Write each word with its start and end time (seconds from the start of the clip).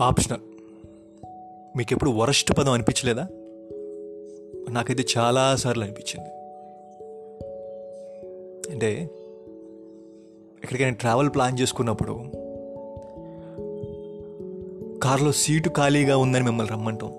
Optional. 0.00 0.40
మీకు 1.76 1.92
ఎప్పుడు 1.92 2.10
worst 2.10 2.58
పదం 2.58 2.72
అనిపించలేదా? 2.72 3.28
నాకైతే 4.70 5.04
చాలాసార్లు 5.18 5.84
అనిపించింది. 5.84 6.28
అంటే 8.72 9.10
ఎక్కడికైనా 10.64 10.90
ట్రావెల్ 10.90 11.28
ప్లాన్ 11.28 11.58
చేసుకున్నప్పుడు 11.60 12.12
కారులో 15.02 15.32
సీటు 15.32 15.68
ఖాళీగా 15.68 16.16
ఉందని 16.16 16.44
మిమ్మల్ని 16.44 16.72
రమ్మంటాం. 16.72 17.12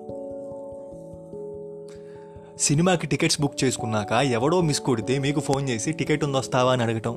సినిమాకి 2.58 3.06
టికెట్స్ 3.06 3.40
బుక్ 3.40 3.64
చేసుకున్నాక 3.64 4.12
ఎవడో 4.12 4.60
మిస్ 4.60 4.80
కొడితే 4.80 5.18
మీకు 5.18 5.40
ఫోన్ 5.40 5.68
చేసి 5.68 5.92
టికెట్ 5.92 6.24
ఉంది 6.24 6.38
వస్తావా 6.38 6.72
అని 6.72 6.82
అడగటం. 6.82 7.16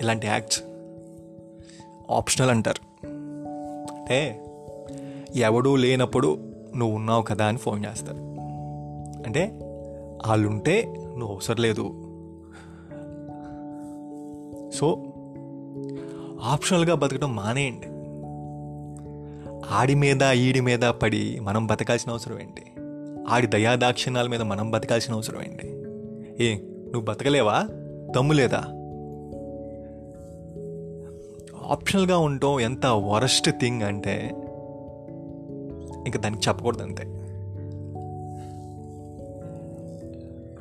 ఇలాంటి 0.00 0.26
యాక్ట్స్ 0.26 0.62
ఆప్షనల్ 2.10 2.50
అంటారు. 2.50 3.06
అంటే 3.94 4.42
ఎవడూ 5.34 5.76
లేనప్పుడు 5.76 6.38
నువ్వు 6.76 6.96
ఉన్నావు 6.96 7.22
కదా 7.22 7.46
అని 7.46 7.58
ఫోన్ 7.58 7.84
చేస్తారు. 7.84 8.16
అంటే 9.26 9.58
వాళ్ళుంటే 10.26 10.94
నువ్వు 11.18 11.34
అవసరం 11.34 11.56
లేదు. 11.56 12.02
సో 14.74 15.04
ఆప్షనల్గా 16.42 16.94
బతకడం 16.94 17.36
మానేయండి. 17.36 17.86
ఆడి 19.74 19.94
మీద 19.94 20.22
ఈడి 20.22 20.60
మీద 20.60 20.78
పడి 20.78 21.40
మనం 21.40 21.66
బతకాల్సిన 21.66 22.10
అవసరం 22.10 22.40
ఏంటి? 22.40 22.62
ఆడి 23.28 23.46
దయాదాక్షిణాల 23.46 24.26
మీద 24.26 24.42
మనం 24.42 24.70
బతకాల్సిన 24.70 25.14
అవసరం 25.14 25.42
ఏంటి? 25.42 25.68
ఏ 26.44 26.54
నువ్వు 26.58 27.00
బతకలేవా? 27.00 27.68
దమ్ము 28.16 28.32
లేదా 28.32 28.75
ఆప్షనల్గా 31.70 32.18
ఉండటం 32.18 32.60
ఎంత 32.60 32.86
వరస్ట్ 32.86 33.50
థింగ్ 33.50 33.82
అంటే 33.82 34.28
ఇంకా 36.06 36.18
దానికి 36.18 36.48
చెప్పకూడదు 36.48 36.82
అంతే. 36.82 37.02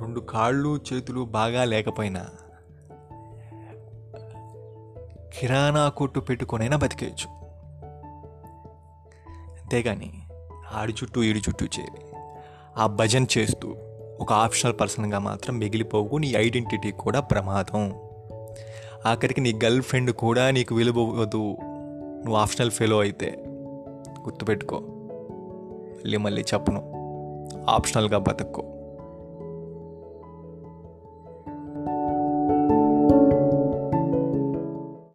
రెండు 0.01 0.19
కాళ్ళు 0.19 0.79
చేతులు 0.93 1.21
బాగా 1.21 1.63
లేకపోయినా 1.63 2.25
కిరాణా 5.39 5.89
కొట్టు 5.89 6.19
పెట్టుకొనైనా 6.19 6.77
బతికేయచ్చు. 6.77 7.29
అంతేగాని 9.61 10.13
ఆడి 10.73 10.93
చుట్టూ 10.93 11.23
ఈడి 11.23 11.39
చుట్టూ 11.39 11.65
చేరి 11.65 12.15
ఆ 12.77 12.87
భజన్ 12.87 13.27
చేస్తూ 13.37 13.75
ఒక 14.19 14.33
ఆప్షనల్ 14.33 14.73
పర్సన్గా 14.79 15.19
మాత్రం 15.19 15.57
మిగిలిపోవు 15.57 16.17
నీ 16.17 16.33
ఐడెంటిటీ 16.37 16.91
కూడా 16.91 17.19
ప్రమాదం. 17.19 17.93
ఆఖరికి 19.05 19.41
నీ 19.41 19.53
గర్ల్ 19.53 19.81
ఫ్రెండ్ 19.81 20.11
కూడా 20.11 20.51
నీకు 20.51 20.75
విలువదు 20.75 21.57
నువ్వు 22.23 22.35
ఆప్షనల్ 22.35 22.71
ఫెలో 22.71 22.99
అయితే. 22.99 23.43
గుర్తుపెట్టుకో. 24.23 24.79
మళ్ళీ 24.79 26.17
మళ్ళీ 26.17 26.41
చెప్పను. 26.41 26.81
ఆప్షనల్గా 27.69 28.17
బతుక్కో 28.17 28.63